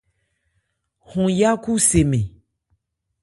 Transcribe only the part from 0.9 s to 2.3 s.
Hɔn áyákhu se mɛn.